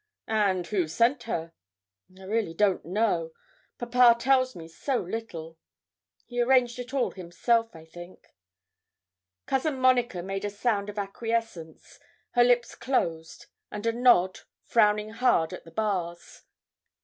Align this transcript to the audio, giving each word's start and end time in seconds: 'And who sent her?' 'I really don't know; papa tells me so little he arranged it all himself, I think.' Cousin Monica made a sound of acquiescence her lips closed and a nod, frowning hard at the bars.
'And 0.27 0.65
who 0.65 0.87
sent 0.87 1.21
her?' 1.25 1.53
'I 2.17 2.23
really 2.23 2.55
don't 2.55 2.83
know; 2.83 3.33
papa 3.77 4.15
tells 4.19 4.55
me 4.55 4.67
so 4.67 4.97
little 4.99 5.59
he 6.25 6.41
arranged 6.41 6.79
it 6.79 6.91
all 6.91 7.11
himself, 7.11 7.75
I 7.75 7.85
think.' 7.85 8.33
Cousin 9.45 9.77
Monica 9.77 10.23
made 10.23 10.43
a 10.43 10.49
sound 10.49 10.89
of 10.89 10.97
acquiescence 10.97 11.99
her 12.31 12.43
lips 12.43 12.73
closed 12.73 13.45
and 13.69 13.85
a 13.85 13.91
nod, 13.93 14.39
frowning 14.63 15.11
hard 15.11 15.53
at 15.53 15.65
the 15.65 15.69
bars. 15.71 16.45